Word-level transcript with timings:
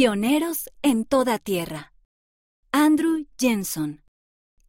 Pioneros 0.00 0.70
en 0.80 1.04
toda 1.04 1.38
tierra. 1.38 1.92
Andrew 2.72 3.26
Jenson, 3.38 4.02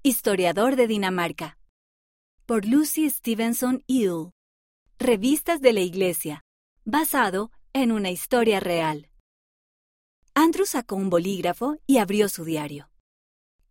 historiador 0.04 0.76
de 0.76 0.88
Dinamarca. 0.88 1.58
Por 2.46 2.66
Lucy 2.66 3.10
Stevenson 3.10 3.82
Hill. 3.88 4.32
Revistas 5.00 5.62
de 5.62 5.72
la 5.72 5.80
Iglesia, 5.80 6.44
basado 6.84 7.50
en 7.72 7.94
una 7.94 8.10
historia 8.10 8.60
real. 8.60 9.10
Andrew 10.34 10.66
sacó 10.66 10.98
un 10.98 11.10
bolígrafo 11.10 11.78
y 11.88 12.00
abrió 12.00 12.28
su 12.28 12.44
diario. 12.44 12.92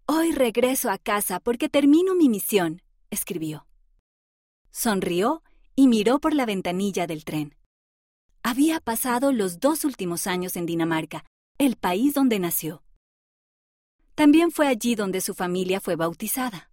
Hoy 0.07 0.33
regreso 0.33 0.91
a 0.91 0.97
casa 0.97 1.41
porque 1.41 1.69
termino 1.69 2.15
mi 2.15 2.31
misión, 2.31 2.81
escribió. 3.11 3.67
Sonrió 4.71 5.43
y 5.77 5.89
miró 5.89 6.21
por 6.21 6.33
la 6.33 6.47
ventanilla 6.47 7.07
del 7.07 7.27
tren. 7.27 7.55
Había 8.43 8.81
pasado 8.81 9.31
los 9.31 9.61
dos 9.61 9.85
últimos 9.85 10.27
años 10.27 10.57
en 10.57 10.65
Dinamarca, 10.65 11.27
el 11.61 11.77
país 11.77 12.15
donde 12.15 12.39
nació. 12.39 12.83
También 14.15 14.51
fue 14.51 14.67
allí 14.67 14.95
donde 14.95 15.21
su 15.21 15.35
familia 15.35 15.79
fue 15.79 15.95
bautizada. 15.95 16.71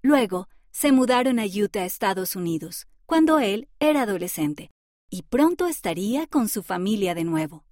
Luego, 0.00 0.48
se 0.70 0.92
mudaron 0.92 1.38
a 1.38 1.44
Utah, 1.44 1.84
Estados 1.84 2.34
Unidos, 2.34 2.86
cuando 3.04 3.38
él 3.38 3.68
era 3.80 4.02
adolescente, 4.02 4.70
y 5.10 5.24
pronto 5.24 5.66
estaría 5.66 6.26
con 6.26 6.48
su 6.48 6.62
familia 6.62 7.14
de 7.14 7.24
nuevo. 7.24 7.66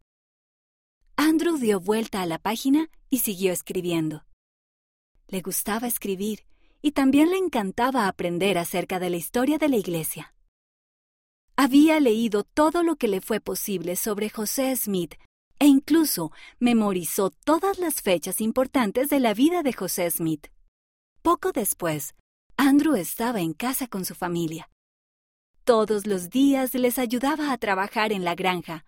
Andrew 1.17 1.57
dio 1.57 1.81
vuelta 1.81 2.21
a 2.21 2.27
la 2.27 2.39
página 2.39 2.91
y 3.09 3.21
siguió 3.21 3.51
escribiendo. 3.51 4.27
Le 5.27 5.41
gustaba 5.41 5.87
escribir 5.87 6.45
y 6.83 6.93
también 6.93 7.31
le 7.31 7.39
encantaba 7.39 8.09
aprender 8.09 8.59
acerca 8.59 8.99
de 8.99 9.09
la 9.09 9.17
historia 9.17 9.57
de 9.57 9.71
la 9.71 9.79
Iglesia. 9.79 10.35
Había 11.57 11.99
leído 11.99 12.45
todo 12.45 12.83
lo 12.83 12.97
que 12.97 13.09
le 13.09 13.23
fue 13.23 13.41
posible 13.41 13.97
sobre 13.97 14.29
José 14.29 14.77
Smith 14.77 15.15
e 15.61 15.67
incluso 15.67 16.33
memorizó 16.59 17.31
todas 17.31 17.79
las 17.79 18.03
fechas 18.03 18.41
importantes 18.41 19.09
de 19.11 19.21
la 19.21 19.35
vida 19.35 19.63
de 19.63 19.73
José 19.73 20.11
Smith. 20.11 20.49
Poco 21.23 21.53
después, 21.53 22.15
Andrew 22.57 22.97
estaba 22.97 23.41
en 23.41 23.53
casa 23.53 23.87
con 23.87 24.05
su 24.05 24.15
familia. 24.15 24.71
Todos 25.65 26.07
los 26.07 26.31
días 26.31 26.75
les 26.75 26.99
ayudaba 26.99 27.53
a 27.53 27.59
trabajar 27.59 28.11
en 28.11 28.25
la 28.25 28.35
granja. 28.35 28.87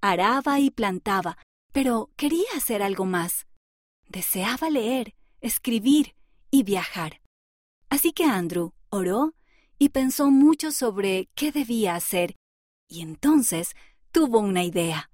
Araba 0.00 0.58
y 0.60 0.70
plantaba, 0.70 1.38
pero 1.72 2.10
quería 2.16 2.48
hacer 2.56 2.82
algo 2.82 3.04
más. 3.06 3.46
Deseaba 4.08 4.70
leer, 4.70 5.14
escribir 5.40 6.16
y 6.50 6.64
viajar. 6.64 7.20
Así 7.90 8.12
que 8.12 8.24
Andrew 8.24 8.72
oró 8.90 9.34
y 9.78 9.90
pensó 9.90 10.30
mucho 10.30 10.72
sobre 10.72 11.28
qué 11.36 11.52
debía 11.52 11.94
hacer, 11.94 12.34
y 12.88 13.02
entonces 13.02 13.76
tuvo 14.10 14.40
una 14.40 14.64
idea. 14.64 15.10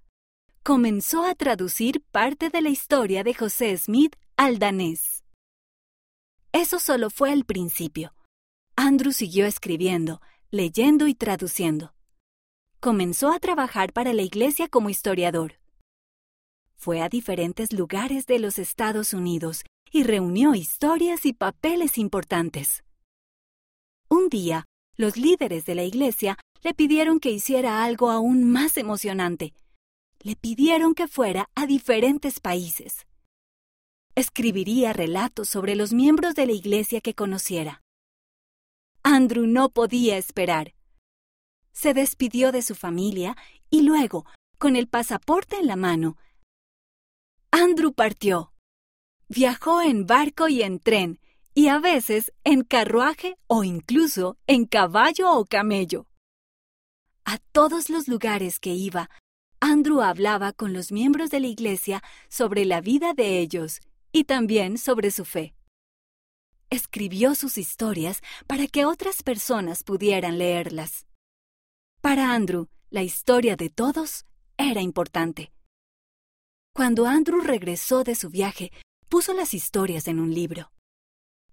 Comenzó 0.66 1.26
a 1.26 1.34
traducir 1.34 2.00
parte 2.10 2.48
de 2.48 2.62
la 2.62 2.70
historia 2.70 3.22
de 3.22 3.34
José 3.34 3.76
Smith 3.76 4.16
al 4.38 4.58
danés. 4.58 5.22
Eso 6.52 6.78
solo 6.78 7.10
fue 7.10 7.34
el 7.34 7.44
principio. 7.44 8.14
Andrew 8.74 9.12
siguió 9.12 9.44
escribiendo, 9.44 10.22
leyendo 10.50 11.06
y 11.06 11.14
traduciendo. 11.14 11.92
Comenzó 12.80 13.30
a 13.30 13.40
trabajar 13.40 13.92
para 13.92 14.14
la 14.14 14.22
iglesia 14.22 14.68
como 14.68 14.88
historiador. 14.88 15.60
Fue 16.76 17.02
a 17.02 17.10
diferentes 17.10 17.74
lugares 17.74 18.24
de 18.24 18.38
los 18.38 18.58
Estados 18.58 19.12
Unidos 19.12 19.64
y 19.92 20.04
reunió 20.04 20.54
historias 20.54 21.26
y 21.26 21.34
papeles 21.34 21.98
importantes. 21.98 22.84
Un 24.08 24.30
día, 24.30 24.64
los 24.96 25.18
líderes 25.18 25.66
de 25.66 25.74
la 25.74 25.84
iglesia 25.84 26.38
le 26.62 26.72
pidieron 26.72 27.20
que 27.20 27.30
hiciera 27.30 27.84
algo 27.84 28.10
aún 28.10 28.50
más 28.50 28.78
emocionante. 28.78 29.52
Le 30.25 30.36
pidieron 30.36 30.94
que 30.94 31.06
fuera 31.06 31.50
a 31.55 31.67
diferentes 31.67 32.41
países. 32.41 33.06
Escribiría 34.14 34.94
relatos 34.94 35.50
sobre 35.50 35.77
los 35.77 35.92
miembros 35.92 36.34
de 36.34 36.47
la 36.47 36.53
iglesia 36.53 37.03
que 37.03 37.14
conociera. 37.14 37.83
Andrew 39.03 39.47
no 39.47 39.69
podía 39.69 40.16
esperar. 40.16 40.75
Se 41.72 41.93
despidió 41.93 42.53
de 42.53 42.62
su 42.62 42.75
familia 42.75 43.37
y 43.69 43.82
luego, 43.82 44.25
con 44.56 44.76
el 44.76 44.88
pasaporte 44.88 45.56
en 45.56 45.66
la 45.66 45.76
mano, 45.76 46.16
Andrew 47.50 47.93
partió. 47.93 48.54
Viajó 49.28 49.82
en 49.82 50.06
barco 50.06 50.48
y 50.48 50.62
en 50.62 50.81
tren, 50.81 51.21
y 51.53 51.69
a 51.69 51.78
veces 51.81 52.32
en 52.44 52.62
carruaje 52.62 53.37
o 53.47 53.62
incluso 53.62 54.38
en 54.47 54.65
caballo 54.65 55.32
o 55.32 55.44
camello. 55.44 56.06
A 57.27 57.37
todos 57.53 57.91
los 57.91 58.09
lugares 58.09 58.59
que 58.59 58.72
iba, 58.72 59.10
Andrew 59.66 60.02
hablaba 60.02 60.52
con 60.52 60.75
los 60.75 60.92
miembros 60.92 61.30
de 61.30 61.41
la 61.41 61.47
iglesia 61.47 62.02
sobre 62.28 62.66
la 62.66 62.82
vida 62.82 63.14
de 63.14 63.38
ellos 63.38 63.80
y 64.12 64.25
también 64.25 64.76
sobre 64.76 65.10
su 65.10 65.25
fe. 65.25 65.54
Escribió 66.69 67.34
sus 67.34 67.56
historias 67.56 68.20
para 68.47 68.66
que 68.66 68.84
otras 68.84 69.22
personas 69.22 69.82
pudieran 69.82 70.36
leerlas. 70.36 71.06
Para 72.03 72.34
Andrew, 72.34 72.69
la 72.91 73.03
historia 73.04 73.56
de 73.56 73.70
todos 73.70 74.26
era 74.58 74.82
importante. 74.82 75.50
Cuando 76.74 77.06
Andrew 77.06 77.41
regresó 77.41 78.04
de 78.04 78.16
su 78.16 78.28
viaje, 78.28 78.70
puso 79.08 79.32
las 79.32 79.54
historias 79.54 80.08
en 80.08 80.20
un 80.20 80.34
libro 80.34 80.70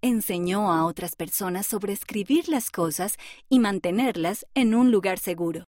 enseñó 0.04 0.72
a 0.72 0.84
otras 0.84 1.14
personas 1.14 1.64
sobre 1.64 1.92
escribir 1.92 2.48
las 2.48 2.72
cosas 2.72 3.14
y 3.48 3.60
mantenerlas 3.60 4.44
en 4.52 4.74
un 4.74 4.90
lugar 4.90 5.20
seguro. 5.20 5.64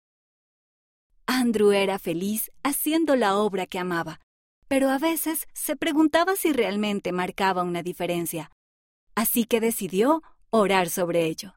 Andrew 1.33 1.71
era 1.71 2.01
feliz 2.01 2.51
haciendo 2.65 3.15
la 3.15 3.37
obra 3.37 3.65
que 3.65 3.79
amaba, 3.79 4.19
pero 4.67 4.91
a 4.91 4.99
veces 4.99 5.47
se 5.53 5.77
preguntaba 5.77 6.35
si 6.35 6.53
realmente 6.53 7.13
marcaba 7.13 7.63
una 7.63 7.85
diferencia, 7.85 8.51
así 9.15 9.45
que 9.45 9.61
decidió 9.61 10.25
orar 10.51 10.89
sobre 10.91 11.27
ello. 11.27 11.55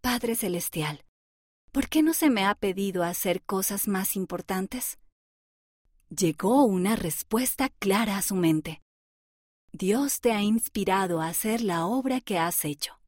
Padre 0.00 0.36
Celestial, 0.36 1.04
¿por 1.70 1.90
qué 1.90 2.02
no 2.02 2.14
se 2.14 2.30
me 2.30 2.46
ha 2.46 2.54
pedido 2.54 3.04
hacer 3.04 3.42
cosas 3.42 3.88
más 3.88 4.16
importantes? 4.16 4.98
Llegó 6.08 6.64
una 6.64 6.96
respuesta 6.96 7.68
clara 7.68 8.16
a 8.16 8.22
su 8.22 8.36
mente. 8.36 8.80
Dios 9.70 10.22
te 10.22 10.32
ha 10.32 10.40
inspirado 10.40 11.20
a 11.20 11.28
hacer 11.28 11.60
la 11.60 11.84
obra 11.84 12.22
que 12.22 12.38
has 12.38 12.64
hecho. 12.64 12.98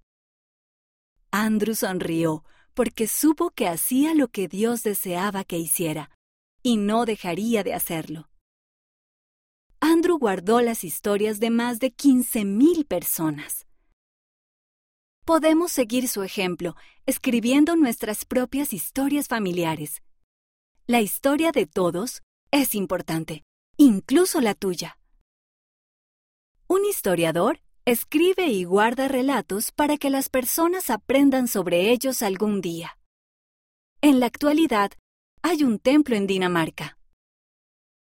Andrew 1.30 1.74
sonrió 1.74 2.44
porque 2.74 3.06
supo 3.06 3.50
que 3.50 3.68
hacía 3.68 4.14
lo 4.14 4.28
que 4.28 4.48
Dios 4.48 4.82
deseaba 4.82 5.44
que 5.44 5.58
hiciera, 5.58 6.10
y 6.62 6.76
no 6.76 7.04
dejaría 7.04 7.62
de 7.62 7.74
hacerlo. 7.74 8.28
Andrew 9.80 10.18
guardó 10.18 10.60
las 10.60 10.84
historias 10.84 11.40
de 11.40 11.50
más 11.50 11.80
de 11.80 11.92
15.000 11.92 12.86
personas. 12.86 13.66
Podemos 15.24 15.72
seguir 15.72 16.08
su 16.08 16.22
ejemplo 16.22 16.76
escribiendo 17.06 17.76
nuestras 17.76 18.24
propias 18.24 18.72
historias 18.72 19.28
familiares. 19.28 20.02
La 20.86 21.00
historia 21.00 21.52
de 21.52 21.66
todos 21.66 22.22
es 22.50 22.74
importante, 22.74 23.44
incluso 23.76 24.40
la 24.40 24.54
tuya. 24.54 24.98
Un 26.68 26.84
historiador 26.84 27.60
escribe 27.84 28.46
y 28.46 28.64
guarda 28.64 29.08
relatos 29.08 29.72
para 29.72 29.96
que 29.96 30.08
las 30.08 30.28
personas 30.28 30.88
aprendan 30.88 31.48
sobre 31.48 31.90
ellos 31.90 32.22
algún 32.22 32.60
día. 32.60 32.96
En 34.00 34.20
la 34.20 34.26
actualidad, 34.26 34.92
hay 35.42 35.64
un 35.64 35.78
templo 35.80 36.14
en 36.14 36.28
Dinamarca. 36.28 36.96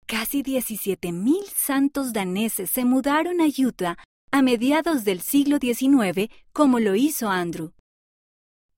Casi 0.07 0.43
17.000 0.43 1.43
santos 1.53 2.13
daneses 2.13 2.69
se 2.69 2.85
mudaron 2.85 3.41
a 3.41 3.45
Utah 3.45 3.97
a 4.31 4.41
mediados 4.41 5.03
del 5.03 5.21
siglo 5.21 5.57
XIX, 5.59 6.31
como 6.53 6.79
lo 6.79 6.95
hizo 6.95 7.29
Andrew. 7.29 7.73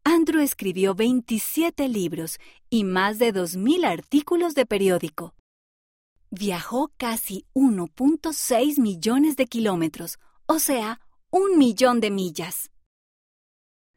Andrew 0.03 0.41
escribió 0.41 0.95
27 0.95 1.89
libros 1.89 2.39
y 2.69 2.85
más 2.85 3.19
de 3.19 3.33
2.000 3.33 3.85
artículos 3.85 4.55
de 4.55 4.65
periódico. 4.65 5.35
Viajó 6.31 6.91
casi 6.97 7.45
1.6 7.53 8.79
millones 8.79 9.35
de 9.35 9.47
kilómetros, 9.47 10.17
o 10.47 10.59
sea, 10.59 11.01
un 11.29 11.57
millón 11.57 11.99
de 11.99 12.09
millas. 12.09 12.71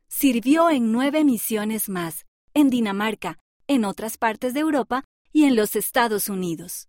Sirvió 0.09 0.69
en 0.69 0.91
nueve 0.91 1.25
misiones 1.25 1.89
más, 1.89 2.27
en 2.55 2.71
Dinamarca, 2.71 3.39
en 3.69 3.85
otras 3.85 4.19
partes 4.19 4.53
de 4.53 4.61
Europa 4.61 5.05
y 5.33 5.45
en 5.45 5.55
los 5.55 5.77
Estados 5.77 6.29
Unidos. 6.29 6.89